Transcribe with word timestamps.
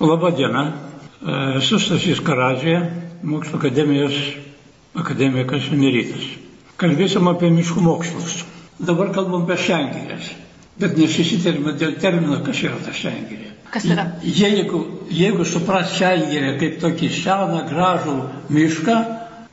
Labą 0.00 0.30
dieną. 0.30 0.60
Esu 1.58 1.78
Stasys 1.82 2.20
Karadžė, 2.22 2.74
Mokslo 3.26 3.58
akademijos 3.58 4.14
akademikas 4.94 5.64
emeritas. 5.74 6.22
Kalbėsim 6.78 7.26
apie 7.26 7.50
miškų 7.50 7.82
mokslus. 7.82 8.44
Dabar 8.78 9.10
kalbam 9.16 9.42
apie 9.42 9.56
šengirės, 9.58 10.28
bet 10.78 10.94
nesusitarime 11.00 11.74
dėl 11.80 11.96
termino, 11.98 12.38
kas 12.46 12.62
yra 12.62 12.78
ta 12.84 12.94
šengirė. 12.94 13.50
Kas 13.74 13.88
yra? 13.90 14.04
Jeigu, 14.22 14.84
jeigu 15.10 15.44
supras 15.44 15.90
šengirę 15.98 16.54
kaip 16.62 16.78
tokį 16.84 17.10
seną, 17.18 17.64
gražų 17.72 18.16
mišką, 18.54 18.98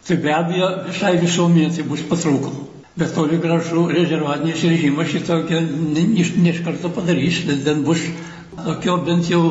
tai 0.05 0.19
be 0.21 0.35
abejo 0.37 0.69
visai 0.91 1.15
visuomenė 1.25 1.73
tai 1.79 1.87
bus 1.89 2.05
patrauklu. 2.11 2.67
Bet 2.95 3.17
toli 3.17 3.41
gražu 3.41 3.87
rezervatinis 3.89 4.61
režimas 4.69 5.09
šitą 5.09 5.41
iš, 5.49 6.35
ne 6.37 6.53
iš 6.53 6.61
karto 6.69 6.93
padarys, 6.99 7.41
bet 7.49 7.65
ten 7.65 7.81
bus 7.83 8.05
tokio 8.61 9.01
bent 9.09 9.33
jau 9.33 9.43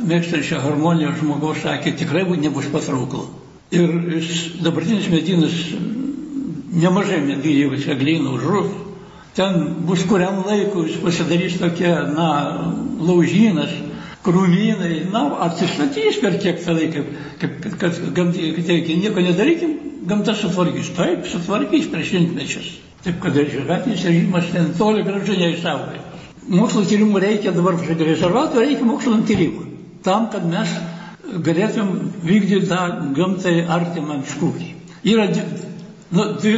mėgstančio 0.00 0.60
harmonijos 0.62 1.18
žmogaus 1.20 1.62
sakė, 1.64 1.94
tikrai 1.98 2.24
nebus 2.36 2.68
patrauklu. 2.72 3.26
Ir 3.72 3.88
dabartinis 4.60 5.08
medinas 5.08 5.54
nemažai 6.72 7.20
medinių 7.24 7.78
eglynų 7.94 8.34
užrus. 8.38 8.72
Ten 9.36 9.62
bus 9.88 10.02
kuriam 10.04 10.42
laikui 10.44 10.98
pasidarys 11.00 11.56
tokia, 11.60 11.94
na, 12.12 12.26
laužynas, 13.00 13.72
krūmynai, 14.26 15.06
na, 15.12 15.22
atsistatys 15.46 16.20
per 16.20 16.36
tiek 16.42 16.60
tą 16.60 16.76
laiką, 16.76 17.04
kaip, 17.40 17.56
kad, 17.64 17.78
kad 17.80 17.96
kad 18.12 18.36
reikia 18.68 18.98
nieko 19.00 19.24
nedarykim, 19.24 19.72
gamta 20.06 20.36
sutvarkys. 20.36 20.92
Taip, 20.98 21.24
sutvarkys 21.32 21.88
prieš 21.88 22.12
šimtmečius. 22.12 22.70
Taip, 23.06 23.18
kad 23.24 23.40
rezervatinis 23.40 24.04
režimas 24.04 24.52
ten 24.52 24.72
toli 24.78 25.02
gražu 25.06 25.40
neišsaugoja. 25.40 26.04
Mokslo 26.52 26.84
tyrimų 26.84 27.22
reikia 27.22 27.56
dabar, 27.56 27.80
rezervatų 27.80 28.66
reikia 28.66 28.84
mokslo 28.84 29.16
tyrimų. 29.26 29.71
Tam, 30.02 30.28
kad 30.32 30.46
mes 30.50 30.70
galėtum 31.46 31.92
vykdyti 32.26 32.68
tą 32.70 32.80
gamtai 33.16 33.60
artimą 33.70 34.20
miškūkį. 34.22 34.70
Yra 35.12 35.28
nu, 36.12 36.24
dvi 36.40 36.56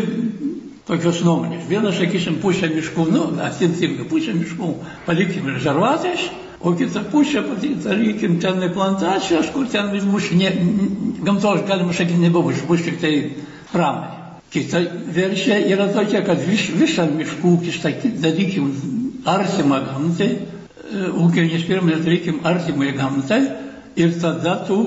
tokios 0.88 1.20
nuomonės. 1.24 1.66
Vienas, 1.68 1.98
sakysim, 2.00 2.40
pusę 2.42 2.68
miškų, 2.72 3.06
nu, 3.12 3.26
atimtim 3.44 3.96
pusę 4.10 4.34
miškų, 4.36 4.72
palikim 5.06 5.46
rezervatais, 5.52 6.26
o 6.60 6.72
kitą 6.76 7.04
pusę, 7.12 7.44
darykim 7.84 8.38
ten 8.40 8.60
plantacijos, 8.72 9.52
kur 9.52 9.68
ten 9.68 9.92
bus 10.12 10.30
ne, 10.32 10.50
gamtos, 11.24 11.64
galima 11.68 11.92
sakyti, 11.92 12.20
nebebus, 12.24 12.64
bus 12.68 12.84
tik 12.84 13.00
tai 13.00 13.14
pramonė. 13.72 14.20
Kita 14.54 14.84
versija 15.10 15.56
yra 15.66 15.88
tokia, 15.90 16.20
kad 16.22 16.38
vis, 16.46 16.68
visą 16.78 17.08
miškų 17.10 17.56
ūkį, 17.56 18.12
darykim, 18.22 18.68
artimą 19.26 19.80
gamtai, 19.88 20.28
ūkinis 20.92 21.64
pirmas 21.68 22.02
darykim 22.04 22.40
artimai 22.46 22.92
gamtai 22.96 23.40
ir 23.96 24.12
tada 24.20 24.56
tu 24.68 24.78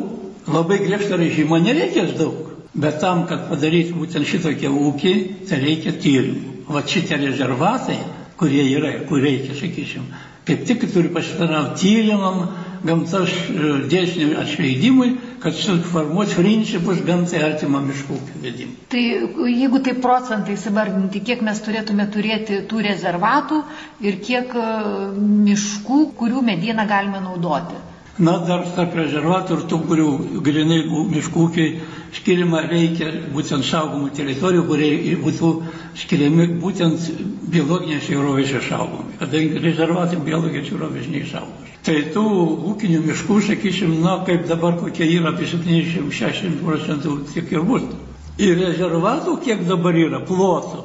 labai 0.48 0.78
griežtą 0.84 1.18
režimą 1.20 1.60
nereikės 1.64 2.14
daug. 2.20 2.44
Bet 2.78 3.00
tam, 3.02 3.24
kad 3.30 3.48
padaryti 3.50 3.96
būtent 3.98 4.28
šitokią 4.30 4.70
ūkį, 4.70 5.14
tai 5.50 5.58
reikia 5.64 5.96
tyrimų. 5.98 6.54
Va 6.70 6.84
šitie 6.86 7.18
rezervatai, 7.22 7.96
kurie 8.38 8.66
yra 8.76 8.92
kur 9.10 9.24
reikia, 9.24 9.56
sakysim, 9.58 10.06
kaip 10.46 10.66
tik 10.68 10.86
turi 10.94 11.10
pasitarnauti 11.16 11.80
tyrimam, 11.82 12.44
gamtos 12.86 13.34
dėsnių 13.90 14.36
atskleidimui, 14.44 15.10
kad 15.44 15.56
suformuoti 15.58 16.36
principus 16.38 17.02
gamtai 17.08 17.42
artimą 17.48 17.82
miškų 17.88 18.18
vedimui. 18.46 18.78
Tai 18.94 19.04
jeigu 19.52 19.82
tai 19.88 19.94
procentais 20.06 20.66
įvardinti, 20.72 21.22
kiek 21.30 21.44
mes 21.50 21.62
turėtume 21.66 22.08
turėti 22.16 22.62
tų 22.72 22.82
rezervatų 22.88 23.62
ir 24.10 24.20
kiek 24.28 24.56
miškų, 25.50 26.02
kurių 26.22 26.44
medieną 26.52 26.88
galime 26.94 27.22
naudoti? 27.28 27.78
Na, 28.18 28.40
dar 28.42 28.64
tarp 28.74 28.96
rezervatų 28.98 29.54
ir 29.54 29.64
tų, 29.70 29.78
kurių 29.92 30.08
grinai 30.42 30.80
miškų 30.90 31.44
ūkiai 31.44 31.74
skiriama 32.18 32.64
reikia 32.66 33.12
būtent 33.34 33.66
saugomų 33.68 34.10
teritorijų, 34.18 34.64
kurie 34.66 35.14
būtų 35.22 35.52
skiriami 36.02 36.48
būtent 36.64 37.12
biologinės 37.54 38.10
įvairovės 38.10 38.56
išsaugomai, 38.58 39.20
kadangi 39.22 39.62
rezervatai 39.68 40.18
biologinės 40.26 40.74
įvairovės 40.74 41.12
neišsaugomos. 41.14 41.72
Tai 41.86 41.96
tų 42.16 42.26
ūkinių 42.74 43.04
miškų, 43.06 43.40
sakysim, 43.52 43.94
na, 44.02 44.18
kaip 44.26 44.50
dabar 44.50 44.80
kokie 44.82 45.06
yra 45.14 45.36
apie 45.36 45.46
70-60 45.54 46.58
procentų, 46.66 47.20
tiek 47.36 47.54
ir 47.54 47.64
bus. 47.70 47.86
Ir 48.42 48.58
rezervatų, 48.60 49.38
kiek 49.46 49.62
dabar 49.70 49.96
yra, 49.96 50.20
plotų, 50.26 50.82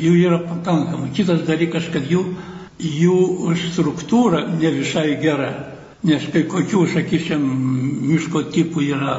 jų 0.00 0.14
yra 0.22 0.38
pakankamai. 0.46 1.10
Kitas 1.18 1.42
dalykas, 1.50 1.90
kad 1.90 2.06
jų, 2.10 2.22
jų 2.78 3.56
struktūra 3.74 4.46
ne 4.54 4.70
visai 4.78 5.16
gera. 5.18 5.50
Nes 6.04 6.26
kai 6.32 6.42
kokių, 6.44 6.82
sakysim, 6.92 7.44
miško 8.10 8.42
tipų 8.52 8.82
yra 8.92 9.14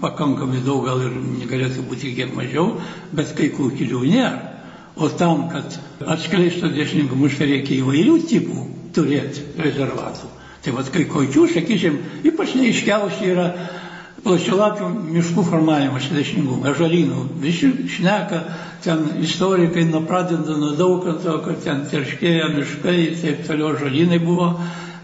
pakankamai 0.00 0.62
daug, 0.64 0.86
gal 0.86 1.02
ir 1.04 1.18
galėtų 1.50 1.84
būti 1.90 2.14
kiek 2.16 2.32
mažiau, 2.34 2.78
bet 3.12 3.34
kai 3.38 3.50
kokių 3.54 4.00
nėra. 4.08 4.48
O 4.96 5.08
tam, 5.08 5.46
kad 5.52 5.76
atskleistų 6.04 6.68
dėsningumus, 6.74 7.38
reikia 7.40 7.78
įvairių 7.80 8.16
tipų 8.28 8.64
turėti 8.96 9.44
rezervatų. 9.60 10.28
Tai 10.62 10.74
vad 10.76 10.90
kai 10.94 11.06
kokių, 11.10 11.46
sakysim, 11.54 11.96
ypač 12.28 12.52
neiškiausiai 12.58 13.30
yra 13.32 13.46
plačialapių 14.22 14.90
miškų 15.16 15.44
formavimas 15.48 16.04
dėsningumą, 16.12 16.74
žalynų. 16.78 17.24
Visi 17.42 17.72
šneka, 17.90 18.42
ten 18.84 19.02
istorikai 19.24 19.88
pradeda 20.06 20.54
nuo 20.60 20.74
dauganto, 20.78 21.40
kad 21.46 21.64
ten 21.64 21.82
terškėja 21.90 22.52
miškai 22.54 22.98
taip 23.22 23.42
toliau 23.48 23.72
žalynai 23.80 24.20
buvo 24.22 24.52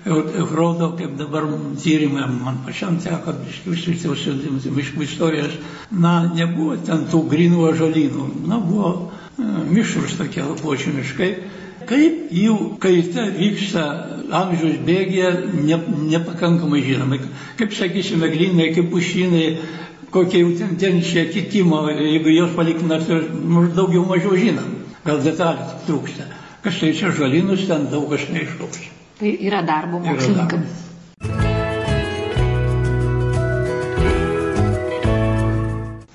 rodo, 0.06 0.96
kaip 0.96 1.16
dabar 1.18 1.44
tyrimai, 1.82 2.26
man 2.28 2.62
pačiam 2.66 2.98
teko 3.02 3.34
išsiųsti 3.74 4.70
miškų 4.76 5.02
istorijas, 5.04 5.56
na, 5.90 6.30
nebuvo 6.34 6.76
ten 6.76 7.06
tų 7.10 7.24
grinų 7.28 7.70
ažalynų, 7.72 8.28
na, 8.48 8.58
buvo 8.58 8.92
mišrus 9.38 10.16
tokie 10.18 10.42
lapuočių 10.42 10.94
miškai. 10.98 11.32
Kaip 11.88 12.32
jų 12.34 12.54
kaita 12.82 13.30
vyksta 13.32 13.84
amžiaus 14.34 14.76
bėgėje, 14.84 15.30
ne, 15.64 15.78
nepakankamai 16.12 16.82
žinoma. 16.84 17.20
Kaip, 17.56 17.72
sakysime, 17.72 18.28
glynai, 18.34 18.74
kaip 18.76 18.90
pušynai, 18.92 19.46
kokie 20.12 20.42
jau 20.42 20.52
tendencija 20.58 21.24
kitimo, 21.32 21.86
jeigu 21.88 22.34
jos 22.34 22.52
palikime, 22.58 23.00
tai 23.08 23.22
daugiau 23.78 24.04
mažiau 24.10 24.36
žinom. 24.36 24.76
Gal 25.06 25.24
detalės 25.24 25.80
trūksta. 25.88 26.28
Kas 26.60 26.82
tai 26.82 26.92
čia 26.92 27.14
žalynus, 27.16 27.64
ten 27.70 27.88
daug 27.88 28.10
kas 28.12 28.28
neištrūks. 28.34 28.97
Tai 29.18 29.32
yra 29.42 29.64
darbo 29.66 29.98
mokslininkam. 29.98 30.62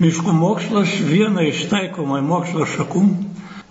Miškų 0.00 0.32
mokslas 0.36 0.94
viena 1.08 1.44
iš 1.48 1.66
taikomai 1.68 2.22
mokslo 2.24 2.64
šakų 2.68 3.04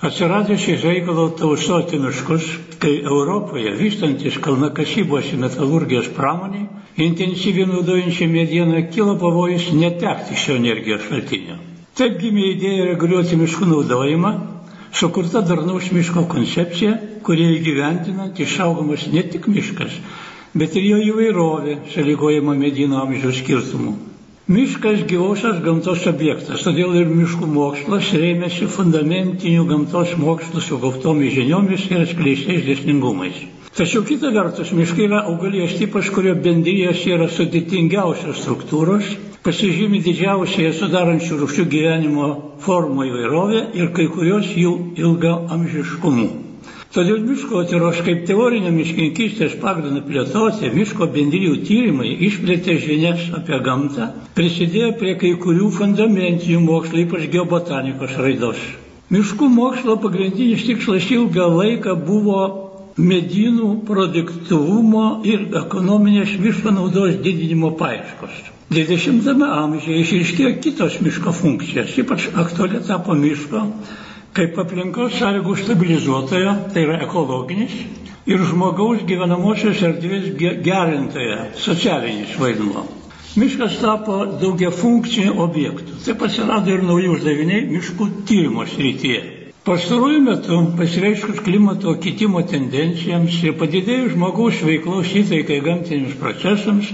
atsiradęs 0.04 0.68
iš 0.68 0.84
reikalo 0.84 1.30
tausoti 1.40 1.98
miškus, 2.00 2.48
kai 2.80 2.94
Europoje 3.02 3.72
vystantis 3.80 4.38
kalnakasybos 4.44 5.30
ir 5.32 5.40
metalurgijos 5.48 6.10
pramoniai, 6.14 6.68
intensyviai 7.08 7.70
naudojančią 7.70 8.28
medieną 8.30 8.86
kilo 8.92 9.18
pavojus 9.18 9.70
netekti 9.74 10.36
šio 10.36 10.58
energijos 10.62 11.08
šaltinio. 11.08 11.58
Taip 11.98 12.20
gimė 12.20 12.50
idėja 12.56 12.90
reguliuoti 12.90 13.40
miškų 13.40 13.70
naudojimą, 13.70 14.34
sukurta 14.94 15.42
darnaus 15.42 15.90
miško 15.92 16.24
koncepcija, 16.32 16.94
kurie 17.26 17.50
įgyventinant 17.58 18.40
išaugomas 18.46 19.08
ne 19.14 19.24
tik 19.34 19.48
miškas, 19.50 19.96
bet 20.54 20.76
ir 20.80 20.88
jo 20.92 21.00
įvairovė, 21.12 21.78
sąlygojama 21.96 22.56
medino 22.60 23.02
amžiaus 23.02 23.40
skirtumų. 23.42 23.96
Miškas 24.54 25.06
gyvosios 25.08 25.62
gamtos 25.64 26.04
objektas, 26.12 26.66
todėl 26.68 26.98
ir 27.00 27.08
miškų 27.08 27.48
mokslas 27.48 28.10
rėmėsi 28.20 28.68
fundamentinių 28.78 29.64
gamtos 29.70 30.18
mokslų 30.20 30.64
sukauptomis 30.68 31.32
žiniomis 31.38 31.86
ir 31.90 32.04
atskleistais 32.04 32.66
dėsningumais. 32.68 33.40
Tačiau 33.74 34.04
kita 34.06 34.30
vertus, 34.30 34.70
miškai 34.70 35.08
yra 35.08 35.24
augalijos 35.26 35.72
tipas, 35.80 36.06
kurio 36.14 36.36
bendrijos 36.38 37.00
yra 37.10 37.26
sudėtingiausios 37.26 38.44
struktūros, 38.44 39.08
pasižymi 39.42 39.98
didžiausiai 40.06 40.76
sudarančių 40.78 41.40
rūšių 41.40 41.66
gyvenimo 41.72 42.28
formų 42.62 43.08
įvairovė 43.10 43.64
ir 43.82 43.90
kai 43.98 44.06
kurios 44.14 44.52
jų 44.54 44.76
ilgą 45.02 45.34
amžiškumu. 45.56 46.28
Todėl 46.94 47.24
miškotyros 47.26 48.04
kaip 48.06 48.22
teorinio 48.30 48.70
miškininkystės 48.76 49.56
pagrindą 49.58 50.04
plėtoti, 50.06 50.70
miško 50.76 51.08
bendrijų 51.16 51.56
tyrimai 51.66 52.12
išplėtė 52.28 52.78
žinias 52.84 53.24
apie 53.34 53.58
gamtą, 53.66 54.12
prisidėjo 54.38 54.92
prie 55.02 55.16
kai 55.18 55.34
kurių 55.42 55.72
fundamentinių 55.80 56.62
mokslo, 56.62 57.02
ypač 57.08 57.26
geobotanikos 57.34 58.14
raidos. 58.22 58.62
Miškų 59.10 59.50
mokslo 59.50 59.98
pagrindinis 60.06 60.68
tikslas 60.70 61.10
ilgą 61.10 61.50
laiką 61.58 61.98
buvo 62.06 62.63
medynų 62.98 63.70
produktivumo 63.88 65.06
ir 65.26 65.48
ekonominės 65.64 66.36
miško 66.44 66.74
naudos 66.76 67.16
didinimo 67.26 67.72
paieškos. 67.80 68.36
20-ame 68.74 69.48
amžiuje 69.58 70.00
išaiškėjo 70.04 70.52
kitos 70.64 71.00
miško 71.06 71.34
funkcijos, 71.40 71.94
ypač 72.04 72.30
aktualia 72.46 72.82
tapo 72.88 73.14
miško 73.18 73.66
kaip 74.34 74.56
aplinkos 74.58 75.14
sąlygų 75.20 75.54
stabilizuotojo, 75.62 76.54
tai 76.74 76.84
yra 76.88 76.96
ekologinis, 77.06 77.74
ir 78.26 78.42
žmogaus 78.50 79.04
gyvenamosios 79.10 79.82
erdvės 79.86 80.30
gerintoje, 80.66 81.38
socialinis 81.62 82.34
vaidmuo. 82.42 82.86
Miškas 83.38 83.78
tapo 83.82 84.18
daugia 84.42 84.70
funkciniu 84.74 85.36
objektu. 85.42 85.96
Taip 86.06 86.22
atsirado 86.28 86.70
ir 86.74 86.84
nauji 86.86 87.10
uždaviniai 87.16 87.64
miškų 87.72 88.10
tyrimo 88.30 88.66
srityje. 88.70 89.22
Pastaruoju 89.64 90.22
metu 90.22 90.56
pasireiškus 90.78 91.38
klimato 91.44 91.94
kitimo 92.04 92.42
tendencijams 92.52 93.38
ir 93.48 93.54
padidėjus 93.62 94.10
žmogaus 94.12 94.58
veiklos 94.68 95.14
įtaikai 95.22 95.62
gamtiniams 95.68 96.18
procesams, 96.20 96.90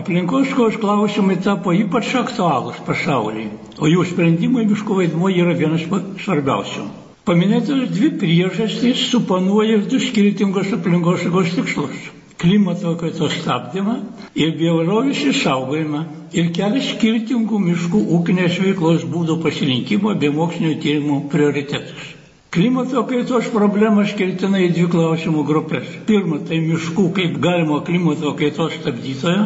aplinkoskos 0.00 0.80
klausimai 0.82 1.36
tapo 1.44 1.70
ypač 1.78 2.10
aktualūs 2.18 2.80
pasaulyje, 2.88 3.52
o 3.78 3.86
jų 3.92 4.02
sprendimai 4.10 4.66
miškų 4.72 4.98
vaidmuo 4.98 5.30
yra 5.30 5.54
vienas 5.62 5.86
svarbiausių. 6.24 6.88
Paminėtos 7.30 7.86
dvi 7.94 8.10
priežastys 8.18 9.06
suponuoja 9.12 9.78
du 9.86 10.02
skirtingos 10.02 10.74
aplinkosaugos 10.80 11.54
tikslus- 11.54 12.10
klimato 12.40 12.92
kaitos 13.00 13.32
stabdymą 13.40 13.94
ir 14.36 14.50
bioįvairovės 14.58 15.20
išsaugojimą 15.32 16.02
ir 16.40 16.50
kelia 16.56 16.82
skirtingų 16.90 17.60
miškų 17.68 18.00
ūkinės 18.18 18.58
veiklos 18.64 19.06
būdų 19.14 19.36
pasirinkimo 19.44 20.12
bei 20.24 20.32
mokslinio 20.36 20.76
tyrimų 20.84 21.20
prioritetus. 21.32 22.12
Klimato 22.56 23.02
kaitos 23.08 23.48
problemą 23.52 24.04
skirtina 24.08 24.60
į 24.64 24.70
dvi 24.76 24.86
klausimų 24.94 25.42
grupės. 25.48 25.88
Pirma, 26.08 26.38
tai 26.48 26.60
miškų 26.64 27.04
kaip 27.18 27.34
galimo 27.44 27.82
klimato 27.88 28.32
kaitos 28.38 28.78
stabdytojo 28.80 29.42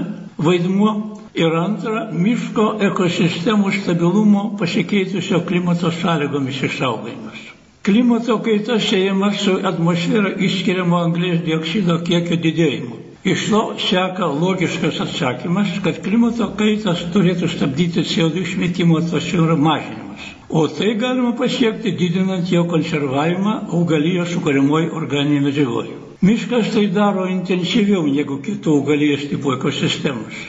vaidmuo. 0.46 0.92
Ir 1.40 1.54
antra, 1.54 2.04
miško 2.10 2.68
ekosistemų 2.90 3.70
stabilumo 3.80 4.44
pasikeitusio 4.62 5.42
klimato 5.46 5.90
sąlygomis 6.00 6.62
išsaugojimas. 6.70 7.49
Klimato 7.82 8.38
kaita 8.44 8.74
siejama 8.80 9.30
su 9.32 9.54
atmosfera 9.64 10.34
išskiriamo 10.46 10.98
anglės 11.00 11.38
dioksido 11.46 11.94
kiekio 12.08 12.36
didėjimu. 12.46 12.98
Iš 13.32 13.44
to 13.52 13.60
seka 13.84 14.28
logiškas 14.42 14.98
atsakymas, 15.04 15.72
kad 15.86 16.02
klimato 16.04 16.50
kaitas 16.60 17.00
turėtų 17.14 17.48
stabdyti 17.54 18.04
CO2 18.12 18.44
išmetimo 18.44 19.00
atmosferą 19.00 19.56
mažinimas. 19.68 20.28
O 20.60 20.66
tai 20.76 20.92
galima 21.06 21.32
pasiekti 21.40 21.94
didinant 22.02 22.52
jo 22.52 22.66
konservavimą 22.74 23.56
augalijos 23.80 24.32
sukūrimoje 24.36 24.92
organinėje 25.00 25.44
medžiagoje. 25.48 25.96
Miškas 26.30 26.72
tai 26.76 26.86
daro 27.00 27.24
intensyviau 27.32 28.04
negu 28.12 28.42
kitų 28.48 28.76
augalijos 28.82 29.24
tipų 29.32 29.56
ekosistemos. 29.56 30.44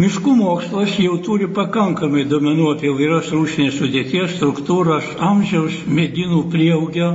Miškų 0.00 0.32
mokslas 0.38 0.92
jau 1.02 1.16
turi 1.26 1.46
pakankamai 1.56 2.22
duomenų 2.30 2.68
apie 2.72 2.92
vairios 2.98 3.26
rūšinės 3.34 3.74
sudėties, 3.80 4.36
struktūros, 4.38 5.08
amžiaus, 5.28 5.74
medynų 5.98 6.38
prieaugio, 6.54 7.08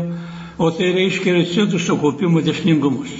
o 0.61 0.69
tai 0.77 0.91
reiškia 0.97 1.33
recidų 1.39 1.79
sukaupimo 1.85 2.43
desningumus. 2.45 3.15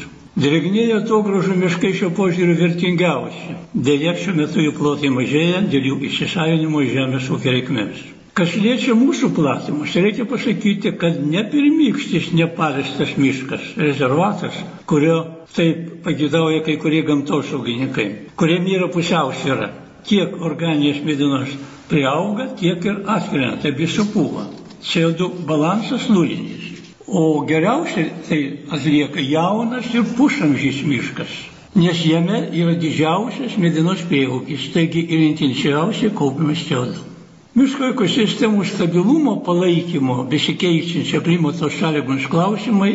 Drėgniai 0.46 0.92
atogražų 1.00 1.56
miškai 1.64 1.94
šio 1.98 2.12
požiūriu 2.20 2.58
vertingiausi. 2.60 3.56
Deja, 3.90 4.14
šiuo 4.22 4.36
metu 4.44 4.62
jų 4.68 4.76
plotai 4.78 5.10
mažėja 5.18 5.64
dėl 5.74 5.90
jų 5.94 5.98
įsisavinimo 6.12 6.84
žemės 6.92 7.32
ūkio 7.34 7.56
reikmėms. 7.56 8.04
Kas 8.36 8.52
liečia 8.60 8.92
mūsų 9.00 9.30
platimus, 9.36 9.94
reikia 9.96 10.26
pasakyti, 10.28 10.90
kad 11.00 11.22
ne 11.24 11.40
pirmykštis 11.52 12.34
nepalestas 12.36 13.14
miškas, 13.16 13.70
rezervatas, 13.80 14.58
kurio 14.92 15.22
taip 15.56 16.02
pagidauja 16.04 16.60
kai 16.66 16.76
kurie 16.82 17.00
gamtosaugininkai, 17.08 18.08
kuriem 18.42 18.68
yra 18.74 18.90
pusiausvėra. 18.92 19.70
Tiek 20.10 20.36
organinės 20.50 21.00
medinos 21.08 21.56
priauga, 21.88 22.50
tiek 22.60 22.84
ir 22.92 23.00
atkrenta, 23.16 23.62
tai 23.64 23.72
visų 23.80 24.10
pūva. 24.12 24.44
CO2 24.84 25.30
balansas 25.54 26.10
nulinis. 26.12 26.68
O 27.08 27.24
geriausiai 27.48 28.12
tai 28.28 28.42
atlieka 28.76 29.24
jaunas 29.24 29.88
ir 29.96 30.04
pusamžys 30.20 30.84
miškas, 30.84 31.32
nes 31.80 32.04
jame 32.12 32.44
yra 32.52 32.76
didžiausias 32.84 33.56
medinos 33.64 34.04
prieaugis, 34.12 34.68
taigi 34.76 35.08
ir 35.08 35.30
intensyviausiai 35.32 36.12
kaupiamas 36.20 36.68
CO2. 36.68 37.15
Miško 37.56 37.86
ekosistemų 37.94 38.66
stabilumo 38.68 39.34
palaikymo 39.46 40.16
besikeičiančio 40.32 41.22
klimato 41.24 41.70
sąlygoms 41.72 42.26
klausimai 42.34 42.90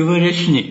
įvairesni, 0.00 0.62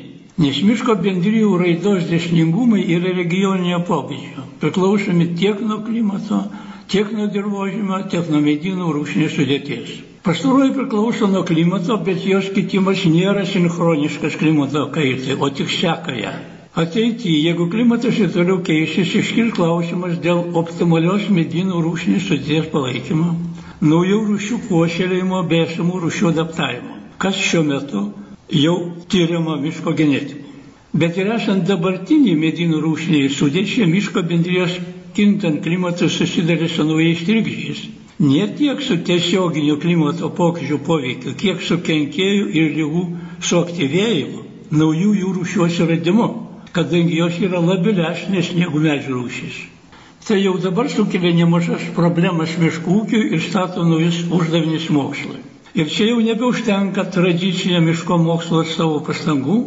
nes 0.43 0.61
miško 0.67 0.95
bendrijų 1.03 1.49
raidos 1.61 2.05
dėsningumai 2.11 2.85
yra 2.97 3.11
regioninio 3.17 3.81
pobūdžio, 3.89 4.45
priklausomi 4.63 5.27
tiek 5.41 5.59
nuo 5.59 5.81
klimato, 5.89 6.39
tiek 6.93 7.11
nuo 7.17 7.27
dirbožymio, 7.35 7.99
tiek 8.15 8.31
nuo 8.31 8.39
medynų 8.47 8.87
rūšinės 8.99 9.35
sudėties. 9.35 9.91
Pastaroji 10.23 10.71
priklauso 10.79 11.27
nuo 11.35 11.43
klimato, 11.51 11.99
bet 12.07 12.23
jos 12.31 12.47
kitimas 12.55 13.03
nėra 13.11 13.43
sinchroniškas 13.51 14.39
klimato 14.39 14.87
kaitai, 14.95 15.35
o 15.35 15.51
tik 15.59 15.67
seka 15.81 16.15
ją. 16.15 16.31
Ateityje, 16.73 17.37
jeigu 17.45 17.67
klimatas 17.69 18.17
ir 18.17 18.31
toliau 18.33 18.57
keisis, 18.65 19.11
iškils 19.19 19.51
klausimas 19.53 20.15
dėl 20.23 20.39
optimalios 20.57 21.27
medynų 21.29 21.81
rūšinės 21.85 22.23
sudėties 22.29 22.69
palaikymo, 22.73 23.27
naujų 23.91 24.15
rūšių 24.29 24.57
puoselėjimo 24.69 25.41
bei 25.51 25.59
esamų 25.67 25.99
rūšių 26.05 26.31
adaptavimo, 26.31 26.95
kas 27.21 27.37
šiuo 27.49 27.61
metu 27.67 28.01
jau 28.63 28.73
tyriama 29.13 29.59
miško 29.67 29.93
genetikoje. 29.99 30.41
Bet 31.03 31.19
ir 31.21 31.29
esant 31.35 31.67
dabartiniai 31.69 32.33
medynų 32.41 32.79
rūšiniai 32.87 33.29
sudėčiai, 33.37 33.85
miško 33.93 34.23
bendrijos 34.33 34.79
kintant 35.17 35.61
klimatui 35.67 36.09
susidarė 36.15 36.71
su 36.73 36.87
naujais 36.89 37.21
trikdžiais. 37.29 37.83
Ne 38.31 38.47
tiek 38.57 38.81
su 38.85 38.97
tiesioginiu 39.11 39.77
klimato 39.85 40.31
pokyčių 40.41 40.81
poveikiu, 40.89 41.35
kiek 41.41 41.61
su 41.69 41.77
kenkėjų 41.85 42.49
ir 42.63 42.73
lygų 42.79 43.05
suaktyvėjimu, 43.51 44.41
naujų 44.81 45.13
jų 45.21 45.31
rūšių 45.37 45.65
atsiradimu, 45.69 46.27
kadangi 46.75 47.17
jos 47.21 47.37
yra 47.47 47.59
labilesnės 47.69 48.51
negu 48.57 48.81
medžių 48.83 49.15
rūšys. 49.19 49.61
Tai 50.27 50.37
jau 50.39 50.53
dabar 50.63 50.87
sukelia 50.89 51.33
nemažas 51.35 51.83
problemas 51.95 52.53
miškų 52.61 52.93
ūkiui 53.01 53.23
ir 53.35 53.41
stato 53.43 53.83
naujus 53.87 54.21
uždavinius 54.37 54.85
mokslui. 54.95 55.41
Ir 55.73 55.89
čia 55.89 56.05
jau 56.11 56.19
nebeužtenka 56.23 57.03
tradicinio 57.15 57.81
miško 57.81 58.17
mokslo 58.21 58.61
atstovų 58.63 59.01
pastangų, 59.07 59.57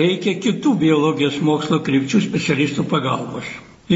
reikia 0.00 0.34
kitų 0.44 0.74
biologijos 0.82 1.38
mokslo 1.48 1.78
krypčių 1.86 2.20
specialistų 2.28 2.84
pagalbos. 2.90 3.48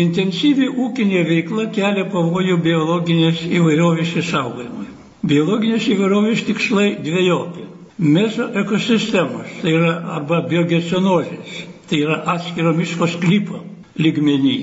Intensyvi 0.02 0.66
ūkinė 0.86 1.22
veikla 1.28 1.68
kelia 1.76 2.04
pavojų 2.14 2.56
biologinės 2.66 3.44
įvairovės 3.60 4.16
išsaugojimui. 4.22 4.88
Biologinės 5.34 5.86
įvairovės 5.94 6.42
tikslai 6.48 6.88
dviejopi. 7.06 7.64
Meso 8.16 8.50
ekosistemos, 8.64 9.54
tai 9.62 9.72
yra 9.78 9.94
arba 10.18 10.42
biogecenozės, 10.50 11.62
tai 11.90 12.02
yra 12.04 12.20
atskiro 12.34 12.74
miško 12.76 13.08
sklypo 13.16 13.62
lygmenį. 13.98 14.56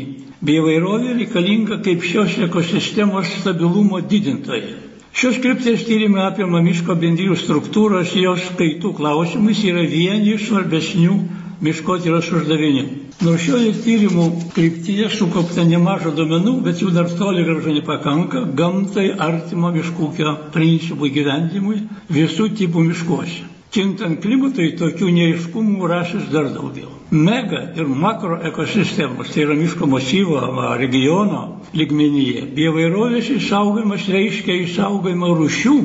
Bioįvairovė 0.45 1.15
reikalinga 1.19 1.79
kaip 1.85 2.03
šios 2.05 2.35
ekosistemos 2.45 3.31
stabilumo 3.39 4.01
didintoje. 4.13 4.75
Šios 5.15 5.37
krypties 5.43 5.85
tyrimai 5.87 6.25
apima 6.27 6.59
miško 6.61 6.97
bendrijų 6.99 7.37
struktūros, 7.39 8.11
jos 8.19 8.41
skaitų 8.49 8.91
klausimais 8.97 9.61
yra 9.63 9.85
vieni 9.87 10.33
iš 10.35 10.49
svarbesnių 10.49 11.15
miškotyros 11.63 12.27
uždavinių. 12.35 12.83
Nors 13.23 13.45
šioje 13.47 13.71
tyrimų 13.85 14.25
kryptyje 14.57 15.07
sukaupta 15.15 15.63
nemaža 15.69 16.11
duomenų, 16.17 16.57
bet 16.67 16.83
jų 16.83 16.91
dar 16.97 17.07
toli 17.15 17.45
gražu 17.47 17.77
nepakanka 17.77 18.43
gamtai 18.59 19.07
artimo 19.29 19.71
miškūkio 19.77 20.35
principų 20.57 21.09
gyvendimui 21.15 21.79
visų 22.11 22.49
tipų 22.59 22.83
miškuose. 22.89 23.45
Kintant 23.75 24.21
klimatui 24.23 24.69
tokių 24.79 25.09
neiškumų 25.11 25.87
rašys 25.91 26.29
dar 26.31 26.45
daugiau. 26.53 26.93
Mega 27.11 27.59
ir 27.75 27.89
makro 28.03 28.37
ekosistemos, 28.49 29.33
tai 29.33 29.43
yra 29.43 29.57
miško 29.59 29.89
masyvo 29.91 30.39
regiono 30.79 31.41
lygmenyje, 31.75 32.45
biovairovės 32.55 33.33
išsaugojimas 33.35 34.07
reiškia 34.15 34.55
išsaugojimą 34.63 35.33
rušių, 35.41 35.75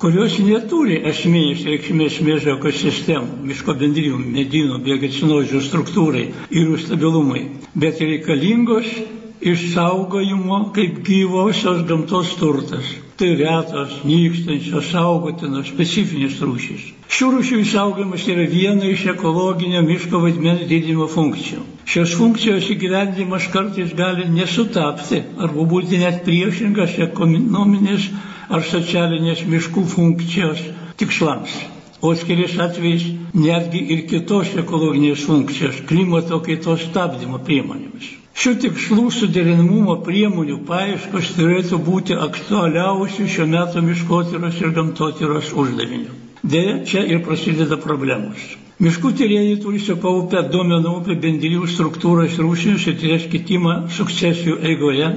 kurios 0.00 0.38
neturi 0.46 1.00
esminės 1.10 1.66
reikšmės 1.66 2.20
mėžio 2.28 2.54
ekosistemų, 2.54 3.42
miško 3.50 3.74
bendrijų, 3.82 4.22
medynų, 4.38 4.78
biogecinozių 4.86 5.64
struktūrai 5.66 6.24
ir 6.54 6.70
jų 6.70 6.78
stabilumui, 6.86 7.44
bet 7.74 7.98
reikalingos 8.00 8.94
išsaugojimo 9.42 10.68
kaip 10.78 11.02
gyvosios 11.10 11.82
gamtos 11.90 12.36
turtas. 12.38 12.94
Tai 13.20 13.34
retos, 13.36 13.98
nykstančios, 14.08 14.86
saugotinos, 14.94 15.66
specifinės 15.68 16.38
rūšys. 16.40 16.84
Šių 17.12 17.26
rūšių 17.34 17.56
išsaugojimas 17.62 18.22
yra 18.32 18.46
viena 18.48 18.86
iš 18.88 19.02
ekologinio 19.12 19.82
miško 19.84 20.22
vaidmens 20.22 20.62
didinimo 20.70 21.04
funkcijų. 21.14 21.60
Šios 21.94 22.14
funkcijos 22.16 22.70
įgyvendimas 22.72 23.50
kartais 23.52 23.92
gali 23.98 24.24
nesutapti 24.38 25.20
arba 25.36 25.66
būti 25.74 26.00
net 26.00 26.22
priešingas 26.24 26.96
ekonominės 27.10 28.06
ar 28.48 28.64
socialinės 28.70 29.44
miškų 29.52 29.84
funkcijos 29.96 30.64
tikslams. 31.02 31.58
O 32.00 32.14
atskiriais 32.14 32.56
atvejais 32.68 33.04
netgi 33.36 33.84
ir 33.98 34.06
kitos 34.14 34.56
ekologinės 34.64 35.28
funkcijos 35.28 35.84
klimato 35.92 36.40
kaitos 36.48 36.88
stabdymo 36.88 37.44
priemonėmis. 37.44 38.14
Šių 38.40 38.50
tikslų 38.62 39.02
suderinamumo 39.12 39.94
priemonių 40.04 40.54
paieškos 40.68 41.26
turėtų 41.36 41.78
būti 41.88 42.14
aktualiausių 42.26 43.24
šio 43.28 43.44
meto 43.54 43.82
miškotyros 43.84 44.60
ir 44.62 44.70
gamtotyros 44.78 45.50
uždavinių. 45.62 46.14
Deja, 46.54 46.78
čia 46.88 47.02
ir 47.04 47.18
prasideda 47.26 47.76
problemos. 47.82 48.46
Miškų 48.80 49.10
tyrėjai 49.18 49.58
turi 49.60 49.80
sukaupę 49.84 50.40
duomenų 50.54 50.92
apie 51.02 51.16
bendrijų 51.26 51.66
struktūras 51.74 52.38
rūšinius 52.40 52.86
ir 52.88 52.96
ties 53.02 53.26
kitimą 53.34 53.74
sukcesijų 53.98 54.56
eigoje, 54.70 55.10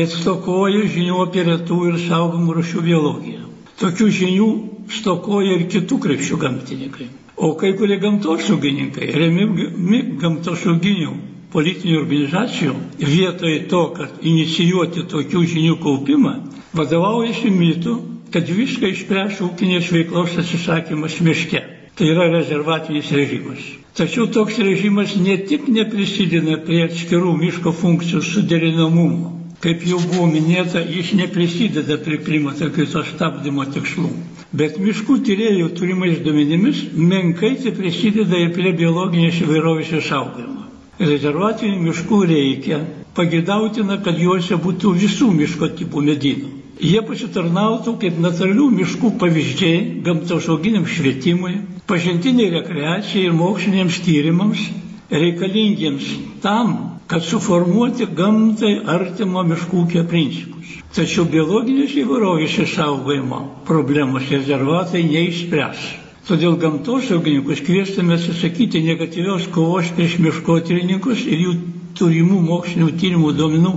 bet 0.00 0.12
stokoja 0.18 0.82
žinių 0.98 1.22
apie 1.24 1.46
retų 1.48 1.78
ir 1.92 1.96
saugomų 2.04 2.58
rūšių 2.58 2.84
biologiją. 2.90 3.46
Tokių 3.80 4.10
žinių 4.18 4.50
stokoja 4.98 5.56
ir 5.56 5.64
kitų 5.72 5.98
krepšių 6.08 6.42
gamtininkai. 6.44 7.08
O 7.40 7.54
kai 7.56 7.72
kurie 7.80 7.96
gamtosaugininkai, 8.04 9.08
remiami 9.16 10.02
gamtosauginių 10.26 11.16
politinių 11.54 11.98
organizacijų, 12.00 12.74
vietoj 13.00 13.54
to, 13.70 13.80
kad 13.98 14.20
inicijuoti 14.32 15.04
tokių 15.12 15.42
žinių 15.52 15.76
kaupimą, 15.84 16.32
vadovaujasi 16.76 17.50
mitu, 17.54 17.96
kad 18.34 18.48
viską 18.50 18.90
išspręs 18.92 19.38
ūkinės 19.46 19.90
veiklos 19.94 20.34
atsisakymas 20.42 21.20
miške. 21.24 21.62
Tai 21.96 22.08
yra 22.12 22.26
rezervatinis 22.32 23.08
režimas. 23.16 23.62
Tačiau 23.96 24.26
toks 24.28 24.58
režimas 24.60 25.14
ne 25.16 25.38
tik 25.48 25.70
neprisideda 25.72 26.58
prie 26.66 26.82
atskirų 26.84 27.30
miško 27.40 27.72
funkcijų 27.78 28.20
suderinamumo, 28.26 29.30
kaip 29.64 29.86
jau 29.88 29.96
buvo 30.10 30.26
minėta, 30.34 30.82
jis 30.84 31.14
neprisideda 31.16 31.96
prie 32.04 32.18
klimato 32.26 32.68
kaitos 32.76 33.08
stabdymo 33.14 33.64
tikslų. 33.72 34.10
Bet 34.56 34.76
miškų 34.84 35.16
tyriejų 35.30 35.70
turimais 35.80 36.20
duomenimis 36.26 36.84
menkai 37.14 37.54
tai 37.64 37.72
prisideda 37.80 38.44
ir 38.44 38.52
prie 38.58 38.74
biologinės 38.82 39.40
įvairovės 39.46 39.96
išsaugojimo. 40.02 40.66
Rezervatinių 40.96 41.78
miškų 41.86 42.18
reikia, 42.30 42.76
pagėdautina, 43.16 43.98
kad 44.04 44.16
juose 44.20 44.56
būtų 44.66 44.92
visų 45.02 45.26
miško 45.40 45.68
tipų 45.80 46.02
medynų. 46.06 46.52
Jie 46.80 47.00
pasitarnautų 47.08 47.92
kaip 48.00 48.16
natūralių 48.20 48.68
miškų 48.78 49.10
pavyzdžiai 49.20 49.76
gamtosauginiam 50.06 50.86
švietimui, 50.94 51.52
pažintiniai 51.88 52.50
rekreacijai 52.54 53.26
ir 53.28 53.36
moksliniams 53.36 54.00
tyrimams, 54.04 54.64
reikalingiems 55.12 56.08
tam, 56.44 56.72
kad 57.12 57.24
suformuoti 57.28 58.08
gamtai 58.22 58.72
artimo 58.96 59.44
miškų 59.52 59.82
ūkio 59.84 60.06
principus. 60.10 60.72
Tačiau 60.96 61.24
biologinės 61.32 61.92
įvairovės 62.04 62.56
išsaugojimo 62.64 63.42
problemos 63.68 64.28
rezervatai 64.32 65.04
neišspręs. 65.12 65.84
Todėl 66.26 66.56
gamtosaugininkus 66.62 67.60
kviestume 67.66 68.16
atsisakyti 68.16 68.80
negatyvios 68.86 69.44
kovos 69.54 69.92
prieš 69.94 70.16
miškotyrininkus 70.24 71.20
ir 71.30 71.42
jų 71.44 71.52
turimų 72.00 72.40
mokslinių 72.48 72.88
tyrimų 73.02 73.30
duomenų 73.40 73.72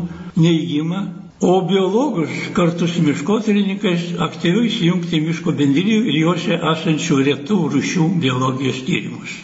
neįgymą, 0.45 1.01
o 1.45 1.53
biologus 1.69 2.33
kartu 2.57 2.87
su 2.95 3.03
miškotyrininkais 3.05 4.07
aktyviai 4.27 4.65
įsijungti 4.71 5.21
miško 5.27 5.53
bendrijų 5.61 6.01
ir 6.09 6.17
juose 6.23 6.57
esančių 6.73 7.21
retų 7.29 7.59
rūšių 7.75 8.09
biologijos 8.25 8.81
tyrimus. 8.89 9.37